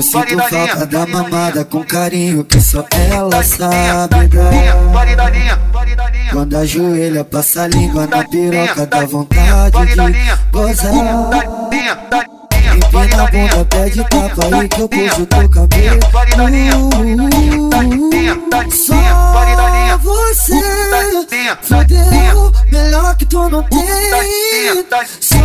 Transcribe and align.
Eu 0.00 0.02
sinto 0.02 0.38
falta 0.48 0.86
da 0.86 1.06
mamada 1.06 1.62
com 1.62 1.84
carinho 1.84 2.42
que 2.42 2.58
só 2.58 2.86
ela 3.12 3.42
sabe 3.42 4.28
dar. 4.28 4.50
Quando 6.32 6.56
ajoelha, 6.56 7.22
passa 7.22 7.64
a 7.64 7.66
língua 7.68 8.06
na 8.06 8.24
piroca, 8.26 8.86
dá 8.86 9.04
vontade 9.04 9.76
de 9.94 10.50
gozar. 10.50 10.90
Empina 12.76 13.24
a 13.24 13.30
bunda, 13.30 13.64
pede 13.66 14.02
tapa 14.04 14.56
aí 14.56 14.68
que 14.70 14.80
eu 14.80 14.88
puxo 14.88 15.26
teu 15.26 15.50
cabelo. 15.50 16.00
Só 18.70 18.94
você 20.02 20.54
fodeu, 21.60 22.52
melhor 22.72 23.16
que 23.18 23.26
tu 23.26 23.50
não 23.50 23.62
tem. 23.64 23.86
Só 25.20 25.36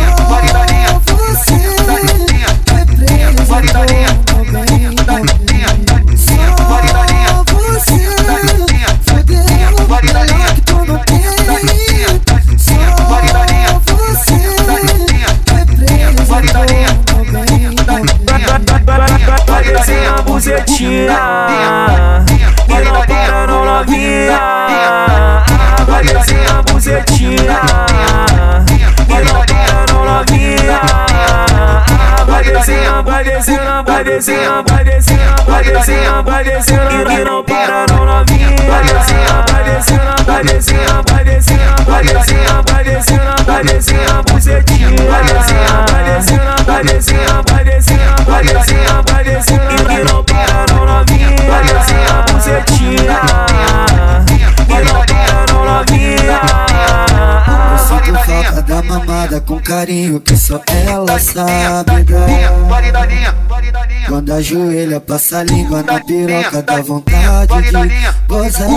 descer, 33.02 33.02
vai 33.04 33.24
descer, 33.24 33.58
vai 33.84 34.04
descer, 34.04 34.64
vai 34.64 34.84
descer, 34.84 35.18
vai 35.46 35.64
descer, 35.64 36.22
vai 36.24 36.44
descer 36.44 37.10
E 37.10 37.24
não 37.24 37.44
para 37.44 37.84
não 37.90 38.04
novinha 38.06 38.56
Vai 38.68 38.82
descer, 38.84 39.26
vai 39.52 39.64
descer, 39.64 40.00
vai 40.24 40.44
descer, 40.44 40.86
vai 41.06 41.24
descer, 41.24 41.84
vai 41.84 42.04
descer, 42.04 42.62
vai 42.66 42.84
descer, 42.84 43.44
vai 43.44 43.64
descer 43.64 44.05
da 59.26 59.36
mamada 59.36 59.40
com 59.40 59.60
carinho 59.60 60.20
que 60.20 60.36
só 60.36 60.60
ela 60.86 61.18
sabe 61.18 62.04
dar. 62.04 62.26
Quando 64.08 64.32
ajoelha, 64.32 65.00
passa 65.00 65.38
a 65.38 65.42
língua 65.42 65.82
na 65.82 66.00
piroca, 66.00 66.62
dá 66.62 66.80
vontade 66.80 67.52
de 67.72 68.28
gozar. 68.28 68.68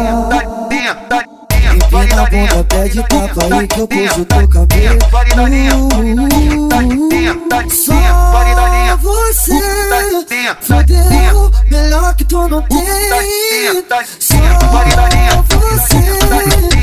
Empina 1.75 2.23
a 2.23 2.29
bunda, 2.29 2.63
pede 2.63 3.03
tapa 3.03 3.55
aí 3.55 3.67
que 3.67 3.79
eu 3.79 3.87
puxo 3.87 4.25
teu 4.25 4.49
cabelo. 4.49 4.99
Só 7.69 7.93
você 9.01 9.53
fodeu, 10.61 11.51
melhor 11.69 12.15
que 12.15 12.25
tu 12.25 12.47
não 12.47 12.61
tem. 12.63 12.85
Só 14.19 14.35
você 15.59 16.78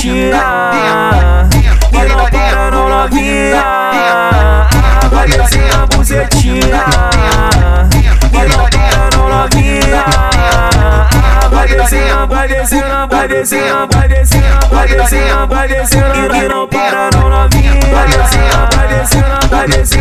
bucetinha 0.00 1.48
E 1.92 2.08
não 2.08 2.30
para 2.30 2.70
não 2.70 2.88
novinha 2.88 3.64
Vai 5.10 5.26
descer 5.28 5.74
a 5.74 5.86
bucetinha 5.86 6.84
E 8.32 8.48
não 8.48 8.64
para 8.70 9.16
não 9.16 9.28
novinha 9.28 10.04
Vai 11.50 11.68
descer, 11.68 12.26
vai 12.28 12.48
descer, 12.48 12.84
vai 13.10 13.28
descer, 13.28 13.72
vai 13.92 14.08
descer, 14.08 14.42
vai 14.70 14.88
descer, 14.88 15.46
vai 15.46 15.68
descer 15.68 16.04
E 16.34 16.48
não 16.48 16.66
para 16.66 17.10
não 17.14 17.28
novinha 17.28 17.80
Vai 17.92 18.06
descer, 18.08 18.50
vai 18.74 18.88
descer, 18.88 19.48
vai 19.50 19.68
descer, 19.68 19.99